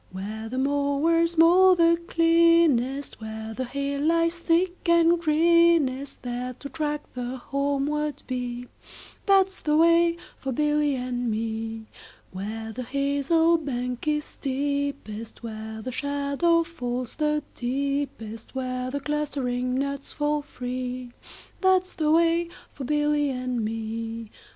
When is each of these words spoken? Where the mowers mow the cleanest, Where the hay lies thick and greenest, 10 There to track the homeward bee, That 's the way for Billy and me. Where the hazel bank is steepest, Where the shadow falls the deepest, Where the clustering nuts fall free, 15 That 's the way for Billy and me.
Where 0.11 0.49
the 0.49 0.57
mowers 0.57 1.37
mow 1.37 1.75
the 1.75 1.95
cleanest, 2.07 3.21
Where 3.21 3.53
the 3.53 3.65
hay 3.65 3.99
lies 3.99 4.39
thick 4.39 4.89
and 4.89 5.21
greenest, 5.21 6.23
10 6.23 6.31
There 6.31 6.53
to 6.55 6.69
track 6.69 7.13
the 7.13 7.37
homeward 7.37 8.23
bee, 8.25 8.65
That 9.27 9.51
's 9.51 9.59
the 9.59 9.77
way 9.77 10.17
for 10.39 10.51
Billy 10.51 10.95
and 10.95 11.29
me. 11.29 11.85
Where 12.31 12.73
the 12.73 12.81
hazel 12.81 13.59
bank 13.59 14.07
is 14.07 14.25
steepest, 14.25 15.43
Where 15.43 15.83
the 15.83 15.91
shadow 15.91 16.63
falls 16.63 17.13
the 17.13 17.43
deepest, 17.53 18.55
Where 18.55 18.89
the 18.89 19.01
clustering 19.01 19.75
nuts 19.75 20.13
fall 20.13 20.41
free, 20.41 21.11
15 21.21 21.21
That 21.61 21.85
's 21.85 21.93
the 21.93 22.09
way 22.09 22.49
for 22.73 22.85
Billy 22.85 23.29
and 23.29 23.63
me. 23.63 24.31